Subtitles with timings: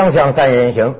[0.00, 0.94] 锵锵三人行，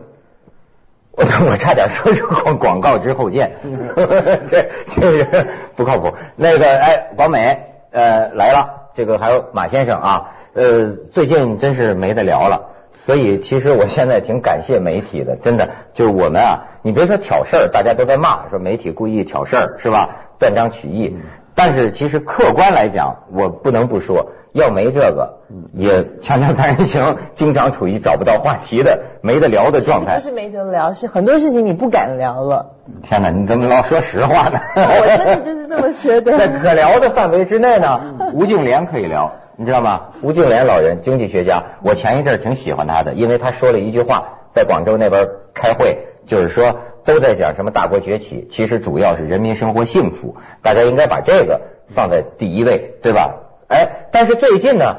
[1.13, 3.53] 我 我差点说出广广告之后见，
[4.47, 6.13] 这这是不靠谱。
[6.37, 7.59] 那个哎，广美
[7.93, 20.11] 呃来了，这个还有马先生啊，呃最近真是没得聊了，所以其实我现在挺感谢媒体的，真的就是我们啊，你别说挑事儿，大家都在骂说媒体故意挑事儿是吧？
[20.39, 21.17] 断章取义，
[21.63, 24.31] 但是其实客观来讲，我不能不说。
[24.53, 25.41] 要没这个，
[25.75, 30.15] 也锵锵三人行，经常处于找不到话题的、 没得聊的状态。
[30.15, 32.77] 不是没得聊，是很多事情你不敢聊了。
[33.03, 34.59] 天哪，你怎么老说实话呢？
[34.75, 36.33] 我真的就是这么觉得。
[36.39, 38.01] 在可聊的范围之内呢，
[38.33, 40.01] 吴敬琏可以聊，你知道吗？
[40.23, 51.61] 吴敬琏老人，经济学家，我前一阵挺喜欢他的，因为他说了一句话，在广州那边开会，就是说都在讲什么大国崛起，其实主要是人民生活幸福，大家应该把这个
[51.95, 53.35] 放在第一位，对吧？
[53.69, 54.97] 哎，但是最近呢，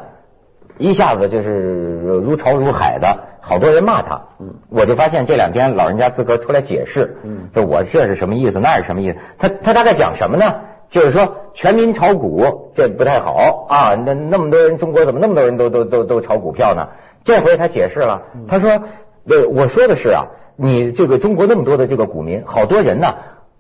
[0.77, 4.27] 一下子就是如潮如海的，好多人骂他。
[4.39, 7.17] 嗯，我就发现这两天老人家自个出来解释。
[7.23, 9.17] 嗯，说我这是什么意思，那是什么意思？
[9.38, 10.61] 他他大概讲什么呢？
[10.89, 13.95] 就是说全民炒股这不太好啊！
[13.95, 16.89] 那那么多人，中国怎么那么多人都都都都炒股票呢？
[17.23, 18.83] 这回他解释了，他说：
[19.25, 20.27] 对，我说的是啊，
[20.62, 23.16] 你这个中国那么多的这个股民，好多人呢。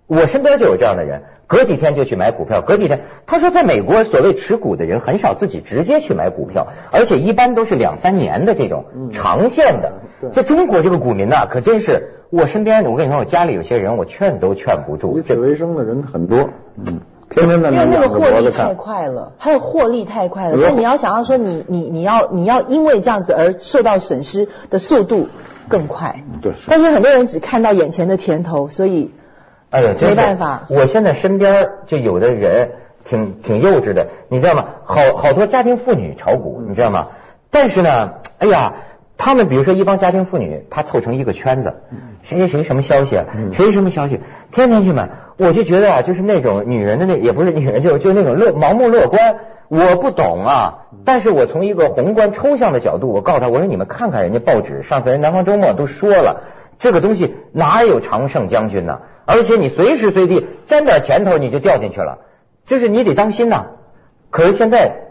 [0.07, 3.03] 我身边就有这样的人，隔几天就去买股票，隔几天。
[3.25, 9.93] 他说，在美国，所谓持股的人很少自己直接去买股票，而且一般都是两三年的这种长线的。
[10.33, 15.17] 在中国这个股民呢，可真是我身边，我跟你说，我家里有些人，我劝都劝不住。
[15.17, 16.49] 以此为生的人很多，
[16.85, 20.57] 嗯，天天在那因为那个获利太快了，还有获利太快了。
[20.61, 25.29] 那你要想要说，你你你要你要因为这样子而受到损失的速度
[25.71, 26.23] 更快。
[26.41, 26.53] 对。
[26.67, 29.11] 但是很多人只看到眼前的甜头，所以。
[29.71, 30.65] 哎呀，没办法！
[30.67, 32.71] 我现在身边就有的人
[33.05, 34.65] 挺挺幼稚的，你知道吗？
[34.83, 37.07] 好好多家庭妇女炒股，你知道吗？
[37.49, 38.73] 但是呢，哎呀，
[39.23, 41.75] 他们比如说一帮家庭妇女，她凑成一个圈子，
[42.23, 43.25] 谁谁谁什么消息啊？
[43.53, 44.19] 谁什么消息？
[44.51, 49.35] 天天去买，我就觉得啊，就是那种女人的那也不是女人，就就那种乐盲目乐观。
[49.67, 56.41] 我不懂啊，但是我从一个宏观抽象的角度，我告诉他，我说你们看看人家报纸，上次人南方周末都说了，
[56.79, 59.01] 这个东西哪有常胜将军呢？
[59.25, 62.17] 而且你随时随地沾点甜头，你就掉进去了，
[62.65, 63.67] 就是你得当心呐。
[64.31, 65.10] 可是现在，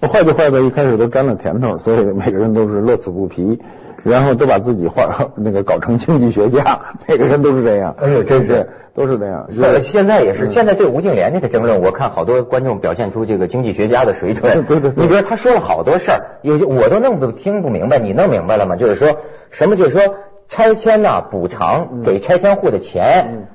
[0.00, 3.60] 坏就坏在一开始都沾了甜头，所以每个人都是乐此不疲，
[4.02, 7.94] 然后都把自己画 那个搞成经济学家， 每个人都是这样。
[7.98, 9.48] 哎呦，真是都是这样。
[9.50, 14.64] 现现在也是，现在对吴敬琏这个争论，我看好多观众表现出这个经济学家的水准。
[14.68, 14.92] 对对。
[14.96, 18.76] 你比如他说了好多事儿，有些我都弄不听不明白，你弄明白了吗？
[18.76, 19.16] 就是说
[19.50, 19.76] 什么？
[19.76, 20.14] 就是说。
[20.46, 23.46] 拆迁呐，补偿给拆迁户的钱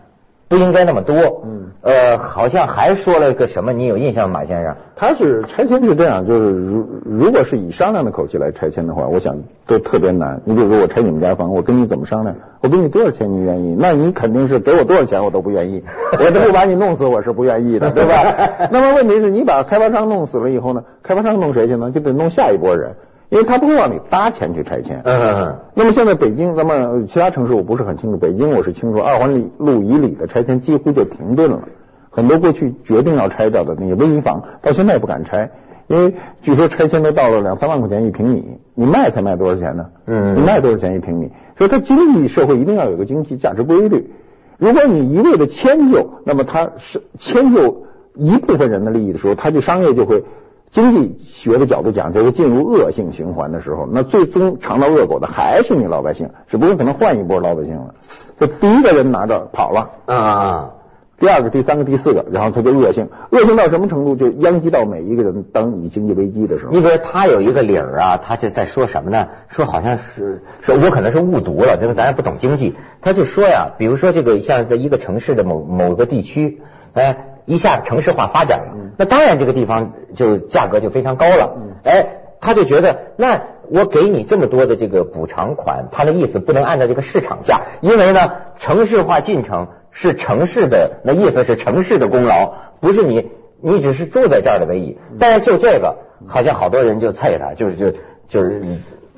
[0.50, 1.16] 不应该那么多。
[1.46, 4.76] 嗯，呃，好像还说了个什么，你有印象吗，马先生？
[4.96, 10.42] 他是拆迁是这样，就是如如果是以商量的口气来拆迁的话，我想都特别难。
[10.44, 12.36] 你比如说我拆你们家房，我跟你怎么商量？
[12.62, 13.76] 我给你多少钱你愿意？
[13.80, 15.84] 那你肯定是给我多少钱我都不愿意，
[16.20, 18.68] 我都不把你弄死我是不愿意的，对吧？
[18.72, 20.84] 那么问题是你把开发商弄死了以后呢？
[21.04, 21.92] 开发商弄谁去呢？
[21.92, 22.96] 就得弄下一波人。
[23.30, 25.02] 因为他不会往里搭钱去拆迁。
[25.06, 25.56] 嗯嗯嗯。
[25.76, 31.62] 那么现在北京，咱们其他城市我不是很清楚，北京我是清楚，二环里路以里的拆迁几乎就停顿了。
[32.10, 35.52] 很多过去决定要拆掉的那些危房，到现在也不敢拆，
[35.86, 39.86] 因为据说拆迁都到了两三万块钱一平米，你卖才卖多少钱呢？
[40.08, 40.36] 嗯。
[40.36, 41.32] 你卖多少钱一平米？
[41.58, 44.12] 所以它经济社会一定要有个经济价值规律。
[44.58, 47.84] 如果你一味的迁就，那么它是迁就
[48.16, 50.24] 一部分人的利益的时候，它就商业就会。
[50.72, 57.96] 经济学的角度讲，就是进入恶性循环的时候，那最终尝到恶果的还是你老百姓，只不过可能换一波老百姓了。
[58.40, 60.72] 这第一个人拿着跑了啊，
[61.20, 65.44] 第二个、第三个、第四个，然后他就恶性，恶性到什么程度，就殃及到每一个人。
[65.52, 69.30] 当你经济危机的时候，你比如他有一个理儿啊，他就在说什么呢？
[69.48, 72.76] 说好像是说，我可能是误读了，因为咱也不懂经济。
[73.02, 76.62] 他就说呀，比如说这个像在一个城市的某某个地区，
[76.94, 77.29] 哎。
[77.50, 81.58] 一下城市化发展了，那当然这个地方就价格就非常高了。
[81.84, 82.08] 哎，
[82.40, 93.32] 他就觉得，那我给你这么多的这个补偿款，他的意思不能按照这个市场价，因为呢，城市化进程是城市的，那意思是城市的功劳，不是你，
[93.62, 95.00] 你只是住在这儿的而已。
[95.18, 95.96] 但是就这个，
[96.28, 97.92] 好像好多人就菜他，就是就
[98.28, 98.62] 就是。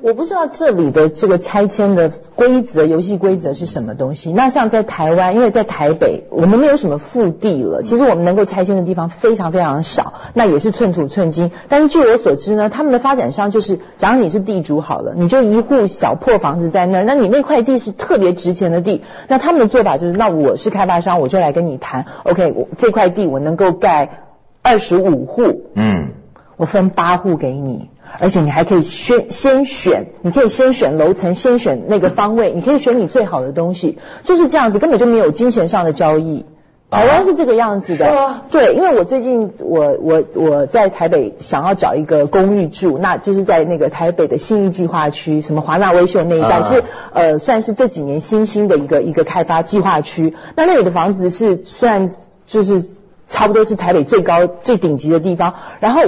[0.02, 4.32] 我不知道这里的这个拆迁的规则、游戏规则是什么东西。
[4.32, 11.52] 那像在台湾，因为在台北，我们没有什么腹地了，其实我们能够拆迁的地方非常非常少，那也是寸土寸金。
[11.68, 24.24] 但是据我所知呢，他们的发展商就是，假如你是地主好了，你就一户小破房子在那儿，那你那块地是特别值钱的地，那他们的做法就是，那我是开发商，我就来跟你谈，OK，我这块地我能够盖
[24.62, 26.08] 二十五户，嗯，
[26.56, 27.88] 我分八户给你。
[28.18, 36.44] 而且你还可以先先选，你可以先选楼层，先选那个方位，你可以选你最好的东西，就是这样子，根本就没有金钱上的交易。
[36.90, 46.84] 台湾是这个样子的，对，因为我最近我我我在台北想要找一个公寓住，那就是在那个台北的新义计划区，什么华纳威秀那一带是
[47.14, 52.12] 呃算是这几年新兴的一个一个开发计划区，那那里的房子是算
[52.44, 52.84] 就是
[53.26, 56.02] 差不多是台北最高最顶级的地方，然后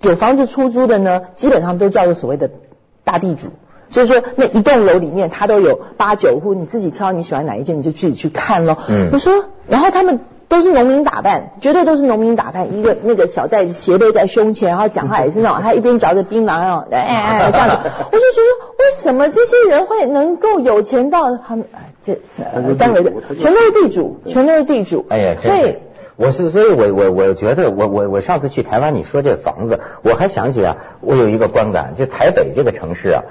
[0.00, 2.50] 有房子出租的呢，基本上都叫做所谓的
[3.04, 3.48] 大地主。
[3.90, 8.76] 就是说，那一栋楼里面，他都有八九户，你自己挑你喜欢哪一间，你就自己去看咯。
[8.86, 21.64] 嗯，我说，然后他们都是农民打扮，绝对都是农民打扮，一个那个小袋子斜背在胸前，然后讲话也是那种，他一边嚼着槟榔，然后哎哎这样子，我就觉得为什么这些人会能够有钱到他们
[22.04, 22.44] 这这
[22.74, 23.10] 单位的
[23.40, 25.06] 全都是地主，全都是地主。
[25.08, 25.76] 哎呀，所以
[26.18, 33.22] 我是，所以我我我觉得，我我我上次去台湾，你说这房子，我还想起啊，我有一个观感，就台北这个城市啊。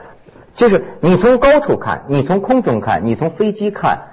[0.56, 4.08] 就是你从高处看，你从空中看，你从飞机看，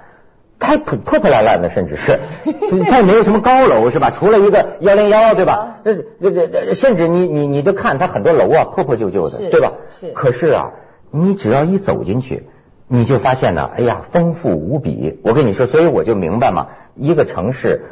[0.59, 2.19] 它破破破烂烂的，甚至是
[2.89, 4.11] 它也没有什么高楼，是吧？
[4.11, 5.77] 除了一个幺零幺，对吧？
[5.83, 9.71] 那那那甚至你你你都看它很多楼啊，破破旧旧的，对吧？
[9.97, 10.11] 是。
[10.11, 10.71] 可是啊，
[11.11, 12.43] 你只要一走进去，
[12.89, 15.17] 你就发现呢，哎呀，丰富无比。
[15.23, 17.85] 我跟你说，所以我就明白嘛，一个城市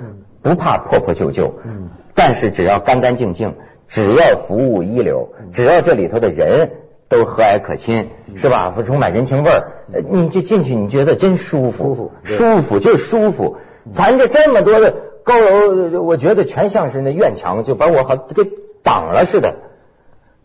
[0.43, 3.55] 不怕破破旧旧，嗯，但是只要干干净净，
[3.87, 6.69] 只要服务一流，只要这里头的人。
[7.09, 8.73] 都和蔼可亲，是吧？
[8.87, 9.67] 充满人情味儿，
[10.09, 13.57] 你就进去，你觉得真舒服，舒服，舒服就是舒服。
[13.93, 18.49] 咱这这么多的高楼，我觉得全像是那院墙，就把我好给
[18.81, 19.53] 挡了似的。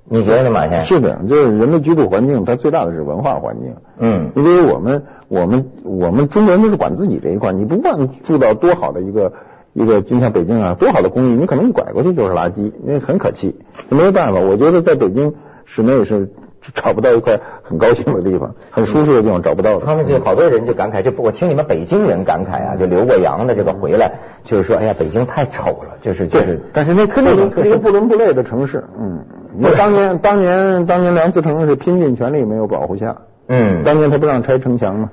[0.04, 0.84] 你觉得呢，马先生？
[0.84, 3.76] 是的，就是人的居住环境，它最大的是文化环境。
[3.98, 9.32] 嗯，因为我们我们我们中国人都是管自己这一块，你不管住到多好的一个
[9.78, 13.54] 一个，就像北京啊，多好的公寓，你可能一拐过去就是垃圾，那很可气。
[13.88, 15.34] 没有办法，我觉得在北京
[15.64, 16.28] 室内是。
[16.74, 19.78] 找不到一块很高兴的地方， 很舒适的地方找不到。
[19.80, 24.12] 他们就好多人就感慨，就我听你们北京人感慨啊，就留过洋的这个回来，
[24.44, 26.60] 就是说，哎呀，北京太丑了，就是就是。
[26.74, 29.24] 但是那特那种一个不伦不类的城市，嗯，
[29.56, 33.16] 那当年当年当年梁思成是拼尽全力没有保护下，
[33.46, 35.10] 嗯，当年他不让拆城墙嘛，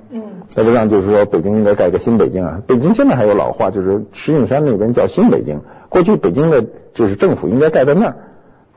[0.48, 6.64] 再加上就是说北京应该盖个新北京啊，北京现在还有老话，就是石景山那边叫新北京，过去北京的
[6.94, 8.16] 就是政府应该盖在那儿。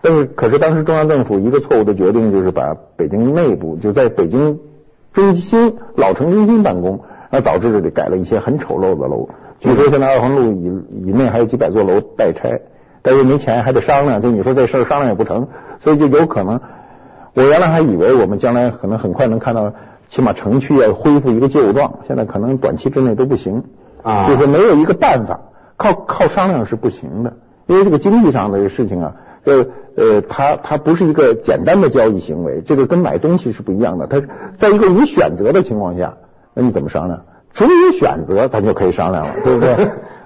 [0.01, 4.61] 但是，可是当时中央政府一个错误的决定，就是把北京内部就在北京
[5.13, 7.01] 中心老城中心办公，
[7.31, 9.29] 而导致这里改了一些很丑陋的楼。
[9.61, 12.61] 据说现在二环路以以内还有几百座楼待拆，
[13.03, 14.23] 但是没钱还得商量。
[14.23, 15.49] 就你说这事儿商量也不成，
[15.81, 16.61] 所以就有可能。
[17.35, 19.75] 我原来还以为我们将来可能很快能看到，
[20.09, 23.65] 起码城区要恢复一个旧状，现在可能短期之内都不行。
[24.03, 25.41] 啊，就是没有一个办法，
[25.77, 27.35] 靠靠商量是不行的，
[27.67, 29.15] 因为这个经济上的事情啊。
[29.45, 29.67] 呃
[29.97, 34.07] 呃，它它不是一个简单的交易行为，这个跟买东西是不一样的。
[34.07, 34.23] 它
[34.57, 36.15] 在一个无选择的情况下，
[36.55, 37.23] 那你怎么商量？
[37.55, 39.75] 只有选择，咱就可以商量了， 对不对？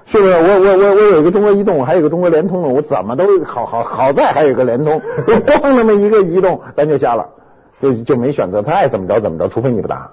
[0.05, 0.33] 是不是？
[0.33, 7.29] 我我我我有一个中国移动，我还有一个中国联通呢，我怎么都好好好在还有个联通，光那么一个移动，咱就瞎了，
[7.79, 10.11] 所以就没选择，他爱怎么着怎么着，除非你不打。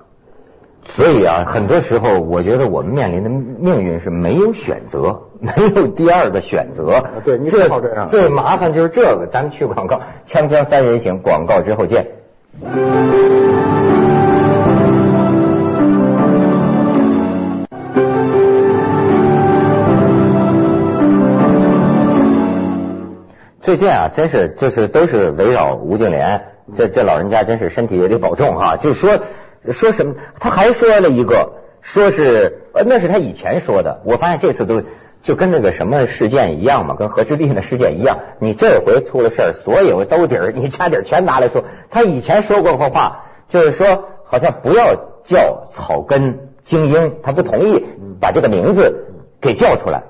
[0.86, 7.04] 所以啊，很多时候我觉得我们面临的命运是没有选择，没有第二个选择。
[7.24, 8.08] 对，你这这样。
[8.08, 12.06] 最麻烦就是这个，咱们去广告，锵锵三人行，广告之后见。
[23.60, 26.40] 最近啊，真是就是都是围绕吴敬琏，
[26.76, 29.20] 这这老人家真是身体也得保重哈，就是说。
[29.72, 30.14] 说什么？
[30.38, 34.00] 他还说了一个，说是，那是他以前说的。
[34.06, 34.82] 我发现这次都
[35.20, 38.20] 就跟那个什么事件一样嘛，跟何志立那事件一样。
[38.38, 41.64] 你这回出了事儿，所有兜底儿、你家底儿全拿来说。
[41.90, 47.84] 他以前说过话，就是说好像不要叫草根精英，他不同意
[48.18, 49.08] 把这个名字
[49.42, 50.04] 给叫出来。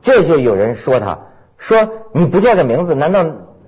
[0.00, 1.26] 这就有人说他，
[1.58, 3.22] 说你不叫这名字，难道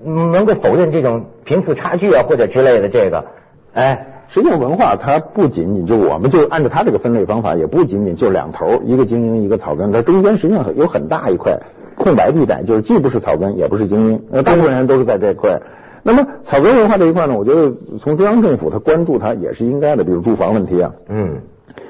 [0.07, 3.25] 能够否认这种贫富差距啊，或者之类的这个？
[3.73, 4.13] 哎。
[4.29, 11.61] 实际上，文化它不仅仅就我们就按照它这个分类方法，也不仅仅就两头，一个精英，一个草根，它中间实际上有很大一块
[11.95, 15.61] 空白地带，就是既不是草根，也不是精英，呃，大部分人都是在这块。
[16.03, 21.43] 那么草根文化这一块呢，我觉得从中央政府他关注它也是应该的，比如住房问题啊，嗯，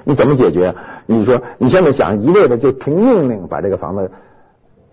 [0.04, 0.75] 你怎么解决？
[1.06, 4.11] 你说你现在想一味的就凭命令把这个房子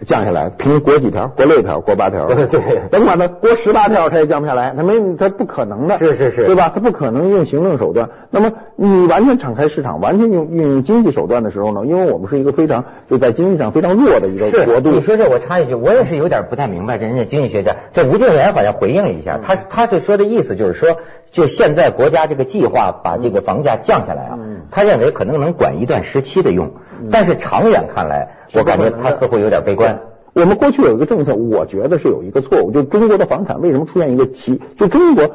[0.05, 6.69] 降下来，平国几条，国六条，国八条，对对，甭管它国十八条，它也降不下来，它没，它不可能的，是是是，对吧？
[6.73, 8.09] 它不可能用行政手段。
[8.29, 11.85] 那么你完全敞开市场，完全用运用经济手段的时候呢？
[11.85, 14.91] 因为我们是一个非常就在经济上非常弱的一个国度。
[14.91, 20.97] 你说这我插一句，我也是有点不太明白，这人家经济学家，这吴敬琏好像回应了一下，他他这说的意思就是说，
[21.31, 26.71] 就现在国家这个计划把这个房价降下来啊，他认为可能能管一段时期的用，
[27.09, 30.00] 但是长远看来，我感觉他似乎有点悲观。
[30.33, 34.62] 我们过去有一个政策，我觉得是有一个错误，就中国的房产为什么出现一个奇？
[34.77, 35.27] 就中国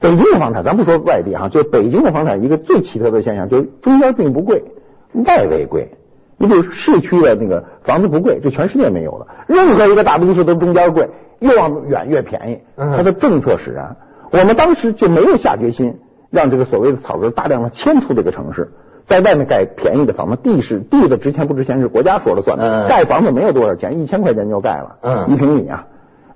[0.00, 4.64] 北京的房产，咱不说外地哈，就北京的房产一个最奇特的现象，就是中间并不贵，
[5.12, 5.92] 外围贵。
[6.36, 12.58] 你比如市区的那个房子不贵，这全世界没有的，任何一个大都市都中间贵，越往远越便宜。
[12.76, 13.96] 它的政策使然，
[14.30, 18.72] 我们当时就没有下决心让这个所谓的草根大量的迁出这个城市。
[19.06, 22.88] 在外面盖便宜的房子，地是地的值钱不值钱是国家说了算的。
[22.88, 25.86] 盖房子没有多少钱，一千块钱就盖了，嗯，一平米啊。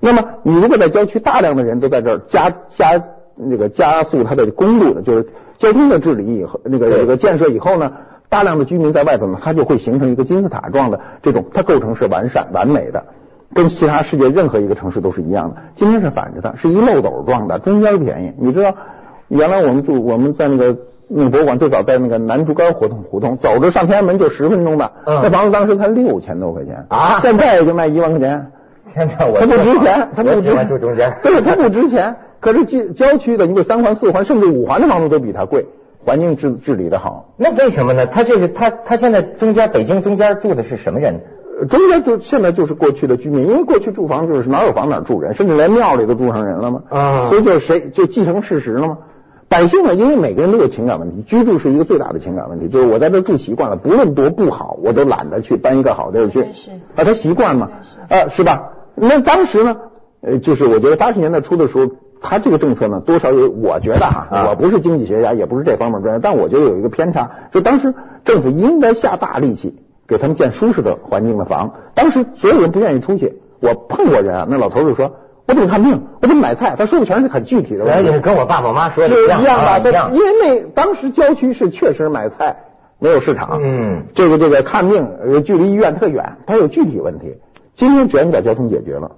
[0.01, 3.03] 那么你如果在郊区，大量的人都在这儿加加
[3.35, 7.93] 那个加速它的公路的，就是交通的治理以后，那个这个建设以后呢，
[8.29, 13.07] 大量的居民在外头呢，它就会形成一个金字塔状的这种，它构成是完善完美的，
[13.55, 15.57] 跟其他世界任何一个城市都是一样的。
[15.75, 18.35] 今天是反着的，是一漏斗状的，中间便宜。
[18.39, 18.75] 你知道，
[19.29, 20.77] 原来我们住我们在那个。
[21.09, 28.53] 那个博物馆最早在那个南竹竿胡同，胡同走着上天安门就十分钟的，那房子当时才六千多块钱啊，现在也就卖一万块钱。
[28.93, 31.19] 天哪，我它不值钱，它不值钱，住中间。
[31.23, 32.17] 对，它不值钱。
[32.41, 35.67] 可是郊郊区的，你比如三环、四环，甚至五环的房子都比它贵，
[36.05, 37.35] 环境治治理的好。
[37.37, 38.07] 那为什么呢？
[38.07, 41.21] 他就是他，他现在中间北京中间住的是什么人？
[41.69, 46.83] 中间就现在就是过去的居民，因为过去住房就是哪有房哪住人，甚至连庙里都住上人了嘛。
[46.89, 48.99] 啊，所以就是谁就继承事实了嘛。
[49.49, 52.69] 百姓呢，因为每个人都有情感问题，居住是一个最大的情感问题。
[52.69, 56.53] 就是我在这住习惯了，不论多不好，我都懒得去搬一个好地儿去。
[56.53, 57.71] 是，啊，他习惯嘛，
[58.11, 58.73] 啊，是吧？
[58.95, 59.77] 那当时呢，
[60.21, 61.91] 呃，就是我觉得八十年代初的时候，
[62.21, 67.95] 他这个政策呢，多少有，我觉得哈，我不是经济学家，也不是这方面专业，但我觉得有一个偏差，就当时
[68.27, 69.77] 政府应该下大力气
[70.07, 71.73] 给他们建舒适的环境的房。
[71.95, 75.13] 当时所有人不愿意出去，我碰过人啊，那老头就说。
[75.49, 76.07] 我怎么看病？
[76.21, 76.77] 我怎么买菜？
[76.79, 79.49] 他说的全是很具体的问题，跟我爸我妈妈说的一样的。
[80.13, 82.57] 因为那当时郊区是确实买菜
[82.99, 87.39] 没有市场，嗯，这个这个看病距离医院特远，他有具体问题。
[87.75, 89.13] 今天只要你把交通解决了，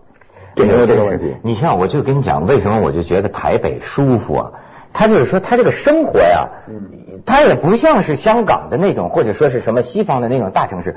[0.54, 1.34] 就没有这个问题。
[1.42, 4.52] 你像我就跟你讲，为什么我就觉得台北舒服啊？
[4.92, 6.48] 他就是说，他这个生活呀，
[7.24, 10.96] 他也不像是香港的那种，或者说是什么西方的那种大城市。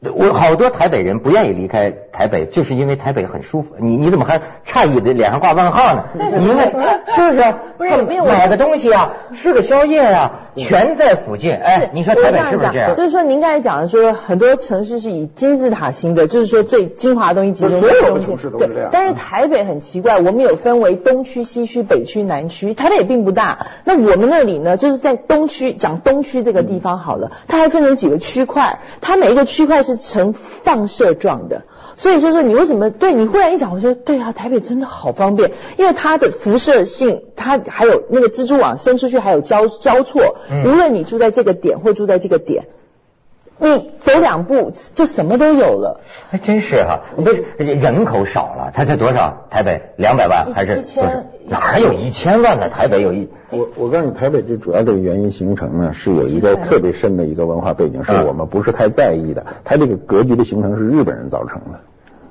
[0.00, 3.70] 我好多台北人不愿意离开台北，就是因为台北很舒服。
[3.78, 6.04] 你你怎么还诧异的脸上挂问号呢？
[6.16, 7.54] 因为是不是？
[7.76, 11.52] 不是买个东西啊，吃个宵夜啊，全在附近。
[11.52, 12.94] 哎，你说台北是不是这样？
[12.94, 18.52] 就是说，您刚才讲的说，很多城市是以金字塔型的，就是说最精华的东西集中在中间。
[18.56, 23.66] 对，但是台北很奇怪，我们有分为东区、西区、北区、南区，台北也并不大。
[23.84, 29.82] 那我们那里呢，就是在东区，讲东区这个地方好了，它还分成几个区块，它每一个区块。
[29.88, 31.62] 是呈放射状的，
[31.96, 42.66] 所以说说你为什么对你忽然一讲，我说对啊，台北真的好方便，因为它的辐射性，它还有那个蜘蛛网伸出去还有交交错，无论你住在这个点或住在这个点。
[43.60, 46.00] 你走两步就什么都有了，
[46.30, 47.00] 还真是哈。
[47.16, 49.46] 不是人口少了，它才多少？
[49.50, 50.82] 台北两百万还是？
[51.48, 52.68] 哪有一千万呢？
[52.68, 53.28] 台北有一。
[53.50, 59.44] 我我告诉你，台北最主要的原因形成呢，是有一个特别深的一个文化背景，是我们不是太在意的。
[59.64, 61.80] 它这个格局的形成是日本人造成的。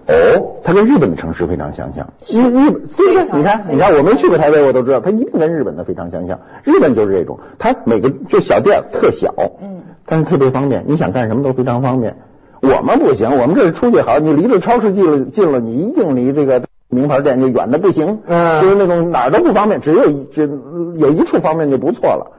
[0.10, 2.14] 哦，它跟日本的城市非常相像。
[2.26, 6.40] 日日本，对你看，你看，我没去过台北，我都知道，它一定跟日本的非常相像。
[6.64, 9.34] 日本就是这种，它每个就小店特小。
[9.62, 9.77] 嗯。
[10.08, 12.16] 但是特别方便，你想干什么都非常方便。
[12.62, 18.20] 我们不行，我们这是出去好，你离着超市近了近了，你一定离这个名牌店就远的不行。
[18.26, 20.50] 嗯，就是那种哪儿都不方便，只有一只
[20.96, 22.32] 有一处方便就不错了。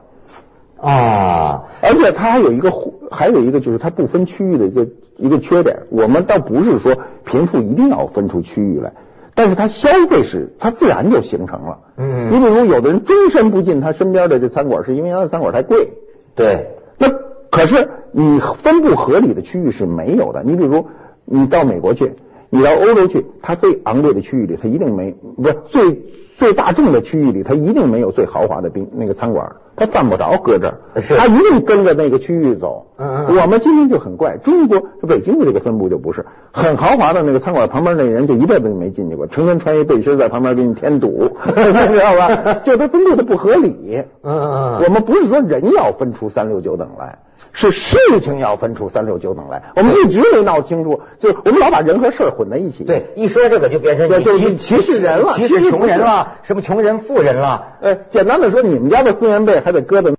[0.81, 2.73] 啊，而且它还有一个
[3.11, 5.83] 还有一个就是它不分区域的一个一个缺点。
[5.89, 8.93] 我们倒不是说贫富一定要分出区域来，
[9.35, 11.79] 但是它消费是它自然就形成了。
[11.97, 15.93] 嗯，你比如有的人终身不进他身边的这餐馆，是因为他的餐馆太贵。
[16.35, 16.78] 对，那。
[17.49, 20.43] 可是你分布合理的区域是没有的。
[20.43, 20.87] 你比如
[21.25, 22.13] 你到美国去，
[22.49, 26.01] 你到欧洲去，它最昂贵的区域里，它一定没不是最
[26.37, 30.79] 最大众的区域里，它一定没有最豪华的宾那个餐馆，它犯不着搁这儿，
[31.17, 32.87] 它一定跟着那个区域走。
[32.97, 33.37] 嗯嗯。
[33.37, 42.53] 我们今天就很怪，中国北京的这个分布就不是很豪华的那个餐馆旁边那人就一辈子就没进去过，成天穿一背心在旁边给你添堵， 知道吧？
[42.63, 44.03] 就它分布的不合理。
[44.23, 44.83] 嗯嗯嗯。
[44.85, 47.19] 我们不是说人要分出三六九等来。
[47.51, 49.63] 是事情要分出三六九等来。
[49.75, 52.83] 我们一直没闹清楚，就是我们老把人和事儿混在一起。
[52.83, 57.77] 对，一说这个就变成对就歧歧视人了歧视穷人了，什么穷人、富人了。
[57.81, 60.11] 呃，简单的说，你们家的四元贝还得搁在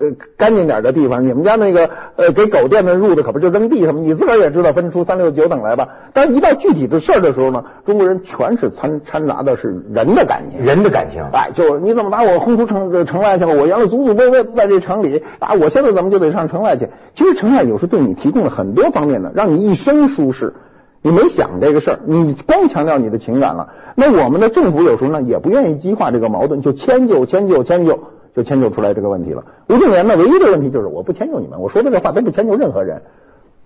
[0.00, 4.00] 呃干净点的地方，你们家那个呃给狗垫的褥子可不就扔地上吗？
[4.02, 5.88] 你自个儿也知道分出三六九等来吧。
[6.12, 10.64] 但是一到具体的事儿的时候呢，中国人全是掺掺杂的是人的感情。
[10.64, 13.54] 人的感情，哎，就是你怎么把我轰出城城外去了？
[13.54, 16.88] 我原来祖祖辈辈在这城里啊，我现在怎么就得上城外去？
[17.14, 20.54] 其实城外有时对你提供了很多方面的，让你一生舒适。
[21.00, 23.68] 你没想这个事儿，你光强调你的情感了。
[23.94, 28.00] 那我们的政府有时候呢也不愿意激化这个矛盾，就迁就迁就迁就，
[28.38, 29.44] 就迁就出来这个问题了。
[29.68, 33.02] 吴敬琏呢，唯一的问题就是我不迁就你们，我说的这话都不迁就任何人。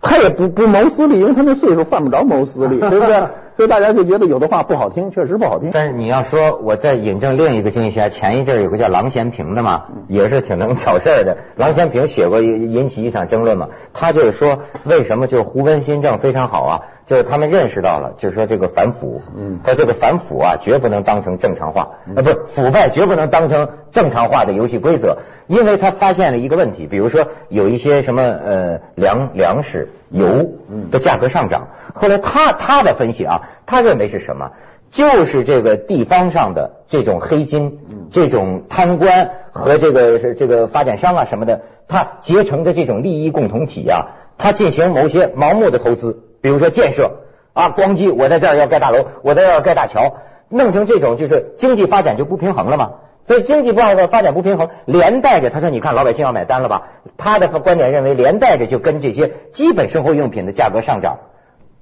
[0.04, 3.28] 他也不不谋私利，因为他那岁数犯不着谋私利，对不对？
[3.56, 5.70] 所以大家就觉得有的话不好听，确实不好听。
[5.72, 11.36] 但是你要说我在引证另一个经济学家，前一阵儿有个叫郎咸平的嘛，也是挺能挑事儿的。
[11.56, 16.80] 郎咸平写过引起一场争论嘛，他就是说为什么就是胡温新政非常好啊，
[17.12, 19.60] 就是他们认识到了，就是说这个反腐，嗯。
[19.62, 30.54] 他这个反腐啊，绝不能当成正常化，呃，不是腐败绝不能当成正常化的游戏规则，因为他发现了一个问题，比如说有一些什么呃粮粮食、油
[30.90, 34.52] 的价格上涨，后来他他的分析啊，他认为是什么？
[34.90, 37.78] 就是这个地方上的这种黑金、
[38.10, 47.22] 这种贪官和这个是这个发展商啊什么的，他结成的这种利益共同体啊，他进行某些盲目的投资，比如说建设
[47.54, 50.16] 啊，光机我在这儿要盖大楼，我在这儿要盖大桥，
[50.50, 52.90] 弄成这种就是经济发展就不平衡了嘛。
[53.24, 56.88] 所以经济不好的发展不平衡，连带着他说，你看老百姓要买单了吧？
[57.16, 61.18] 他的观点认为，连带着就跟这些基本生活用品的价格上涨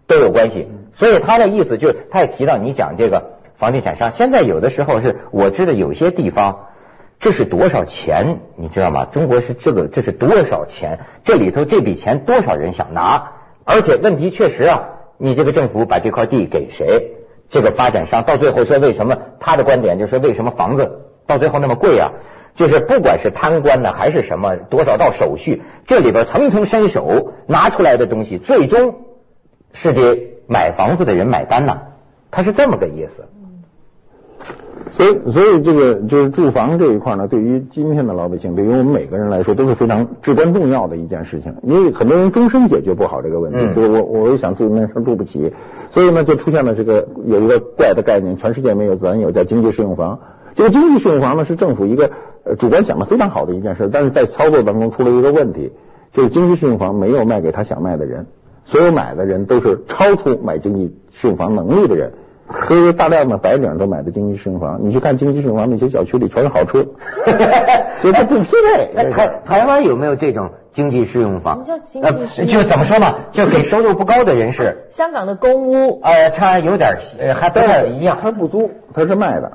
[0.07, 0.69] 都有关系。
[0.93, 6.67] 所以他的意思就是，他也提到你讲这个房地产商，现在有的时候是我知道有些地方
[7.19, 9.07] 这是多少钱，你知道吗？
[9.11, 10.99] 中国是这个这是多少钱？
[11.25, 13.33] 这里头这笔钱多少人想拿？
[13.65, 14.89] 而且问题确实啊，
[15.19, 17.13] 你这个政府把这块地给谁？
[17.49, 19.19] 这个发展商到最后说为什么？
[19.41, 22.13] 他的观点就是为什么房子到最后那么贵啊？
[22.55, 29.07] 就是不管是贪官呢，还是什么多少道手续，这里边层层伸手拿出来的东西，最终
[29.73, 31.83] 是给买房子的人买单呐。
[32.31, 33.29] 他是这么个意思。
[34.93, 41.55] 所以，所以这个就是住房这一块呢，对于今天的老百姓，对于我们每个人来说，都是非常至关重要的一件事情。
[41.63, 45.53] 因为很多人终身解决不好这个问题，嗯就是我我想住那时候住不起，
[45.91, 50.19] 所以呢，就出现了这个有一个怪的概念，全世界没有，咱有叫经济适用房。
[50.57, 52.11] 这个经济适用房呢，是政府一个
[52.43, 55.71] 呃主观想的非常好的一件事，但是在操作当中出了一个问题，
[56.13, 58.27] 就是经济适用房没有卖给他想卖的人，
[58.65, 62.13] 所有买的人都是超出买经济适用房能力的人。
[62.67, 66.85] 所以大量的白领都买的经济适用房，你去看经济适用房那些小区里全是好车，
[68.03, 68.49] 就它不匹
[68.95, 69.11] 那配。
[69.11, 71.65] 台台湾有没有这种经济适用房？
[71.65, 79.53] 什么叫经济适用呃就怎么说嘛，就给收入不高的人士，香港的公屋，呃，它有点呃还不太一样它不租，它是卖的。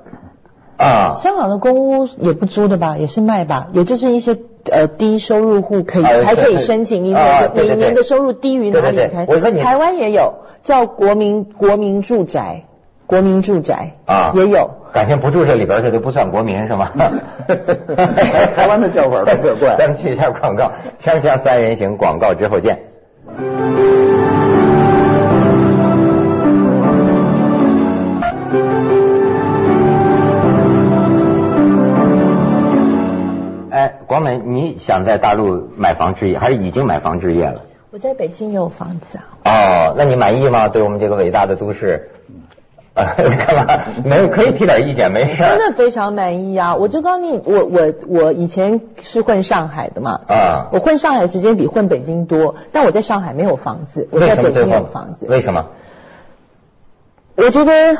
[0.77, 1.17] 啊。
[1.21, 4.37] 香港的公屋也不租的吧，也是卖吧，也就是一些
[4.71, 9.63] 呃低收入户可以啊还可以申请，你啊每年的收入低于哪里对对对才？
[9.63, 12.65] 台湾也有叫国民国民住宅，
[13.07, 14.69] 国民住宅啊也有。
[14.93, 16.89] 感情不住这里边，这都不算国民是吗？
[18.55, 22.79] 台湾的叫法特别怪 咱们去一下广告，锵锵三人行，广告之后见。
[33.71, 37.61] 哎，广美，你想在大陆买房置业，还是已经买房置业了？
[37.91, 40.69] 我在北京也有房子啊，哦，那你满意吗？
[40.69, 42.34] 对我们这个伟大的都市，呃，
[42.95, 43.83] 干嘛？
[44.05, 46.75] 没有可以提点意见，没事儿真的非常满意啊！
[46.75, 50.69] 我就告诉你，我我我以前是混上海的嘛，啊。
[50.71, 55.25] 我混上海时间比混北京多，但我在上海没有房子，我在北京有房子。
[55.29, 55.67] 为什么？
[57.35, 57.97] 我觉得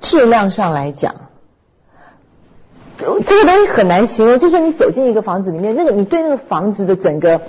[0.00, 1.14] 质量上来讲，
[2.96, 4.38] 这这个东西很难形容。
[4.38, 7.42] 就是你走进一个房子里面，那个你对那个房子的整个，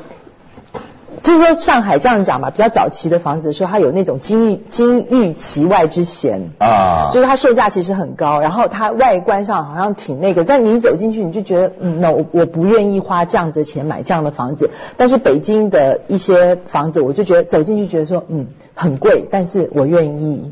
[1.29, 6.49] 就是说上海这样讲吧，比较早期的房子的时候，它有那种金玉金玉其外之嫌。
[6.57, 14.71] 啊，就是它售价其实很高，然后它外观上好像挺那个，但你一走进去你就觉得，嗯，那我我不愿意花这样子的钱买这样的房子。
[14.97, 20.51] 但是北京的一些房子，我就觉得走进去觉得说，嗯，很贵，但是我愿意。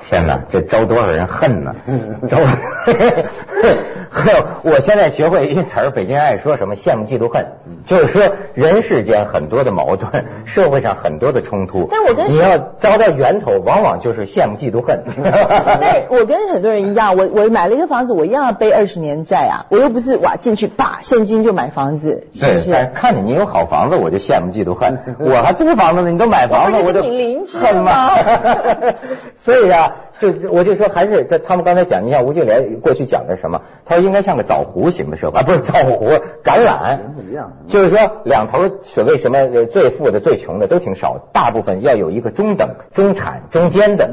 [0.00, 1.76] 天哪，这招多少人恨呢？
[2.28, 2.38] 招
[4.16, 7.46] 还有，我现在学会一词儿，北京人爱说什么羡慕嫉妒恨，
[7.84, 8.22] 就是说
[8.54, 15.02] 人世间很多的矛盾，社会上很多的冲突，但我跟你要找到源头，往往就是羡慕嫉妒恨。
[15.14, 22.70] 对， 我跟很多人一样，我我买了一个房子，我一样要背二十年债啊，我又不是哇进去叭现金就买房子，是不，是？
[22.72, 24.98] 但是看见你有好房子，我就羡慕嫉妒恨。
[25.20, 28.10] 我还租房子呢，你都买房子，我就你邻居恨吗
[29.36, 36.98] 所以啊，就我就说，还是这他们刚才讲，你像吴敬琏过去讲的什么，他说应该像个枣核型的社会，啊， 不是枣核，橄榄
[37.68, 44.10] 就是说两头所谓什么呃最富的、最穷的都挺少，大部分要有一个中等、中产、中间的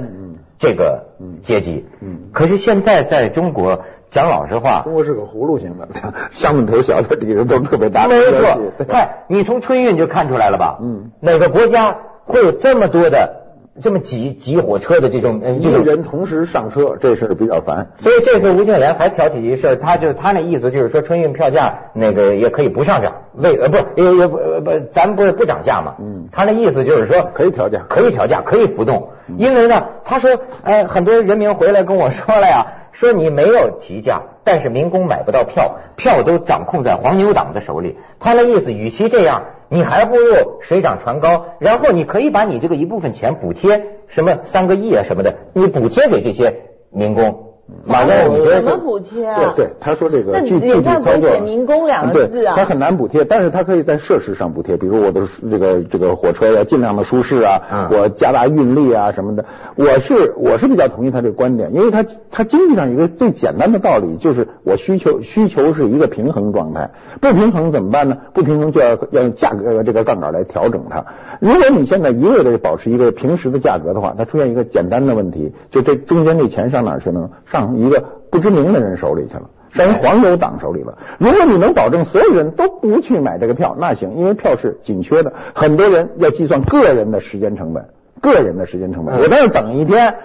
[0.60, 1.06] 这个
[1.42, 1.86] 阶级。
[2.02, 5.88] 嗯可是现在在中国，讲老实话，中国是个葫芦型的，
[6.32, 8.08] 上面头小的，底子都特别大。
[8.08, 10.80] 没错，看你从春运就看出来了吧？
[10.82, 13.43] 嗯，哪个国家会有这么多的
[13.82, 15.80] 这么挤挤火车的这种呃一个？
[15.80, 17.92] 人同时上车，这事儿比较烦。
[18.00, 25.96] 所以这次吴敬琏还挑起一事儿，他就他那意思就是说春运票价那个也可以不上涨，为呃不也也不呃不咱不是不涨价嘛？
[26.00, 37.98] 嗯他那意思就是说可以调价可以调价，可以浮动，因为呢，他说呃很多人民回来跟我说了呀， 说你没有提价，但是民工买不到票，票都掌控在黄牛党的手里。
[38.20, 47.53] 他那意思，与其这样，你还不如水涨船高，然后你可以把你这个一部分钱补贴，什么三个亿啊什么的，你补贴给这些民工。
[47.86, 49.54] 马上你觉得怎么补贴啊？
[49.56, 59.46] 对对，他说这个具具体操作民工两个字啊对，他很难补贴，但是他可以在设施上补贴，比如我的这个这个火车要尽量的舒适啊，嗯我加大运力啊什么的。
[59.76, 68.18] 我是我是比较同意他这个观点，因为他他经济上有一个最简单的道理，就是我需求需求是一个平衡状态，不平衡怎么办呢？
[68.34, 71.06] 不平衡就要要用价格这个杠杆来调整它。
[71.40, 77.30] 如果你现在一味的保持一个平时的价格的话，它出现一个简单的问题，就这中间这钱上哪儿去呢？
[77.46, 79.50] 上一个不知名的人手里去了。
[79.72, 80.98] 上人黄牛党手里了。
[81.18, 87.86] 如果你能保证所有人都不去买这个票，那行，因为票是紧缺的，很多人要计算个人的时间成本，
[88.22, 89.16] 个人的时间成本。
[89.16, 90.16] 嗯我在那等一天。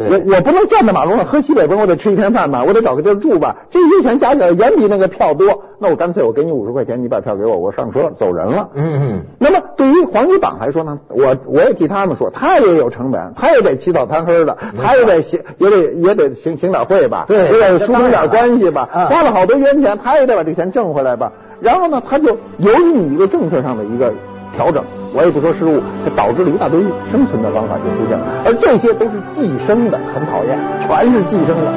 [0.00, 8.68] 我我不能站在马路上喝西北风，我得吃一天饭吧，我得找个地儿住吧，这些钱加起来远比那个票多，那我干脆我给你五十块钱，你把票给我，我上车走人了。
[8.74, 9.22] 嗯嗯。
[9.40, 21.32] 那么对于黄牛党来说呢，我我也替他们说，他也有成本，他也得起早贪黑的，他也得行，也得也得行行点会吧，对也得疏通点关系吧，嗯花了好多冤钱，他也得把这钱挣回来吧。
[21.60, 24.12] 然后呢，他就由于你一个政策上的一个
[24.54, 31.72] 调整，我也不说失误，就导致了一大堆生存的方法就出现了，而这些都是寄生的，很讨厌，全是寄生的。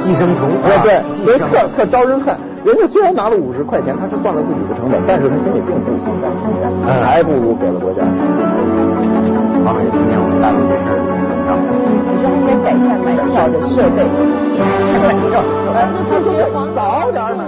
[0.00, 2.36] 寄生虫对对，特特招人恨。
[2.64, 8.00] 人家虽然拿了五十块钱，他是算了自己的成本，但是他心里并不心甘情愿，嗯还不如给了国家。
[9.64, 11.60] 王伟，今天我们大陆这事儿怎么样？
[11.60, 14.00] 我说应该改善买票的设备，
[14.88, 15.44] 现在你知道，
[16.08, 17.44] 不觉黄早点儿买